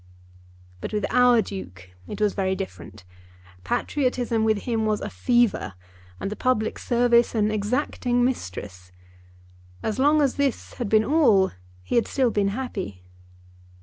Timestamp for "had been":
10.79-11.05